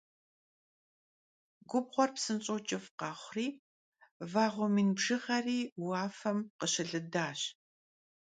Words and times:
Gubğuer 1.69 2.09
psınş'eu 2.15 2.57
ç'ıf' 2.67 2.89
khexhuri, 2.99 3.47
vağue 4.31 4.67
min 4.73 4.89
bjığeri 4.95 5.59
vuafem 5.81 6.39
khışılıdaş 6.59 7.39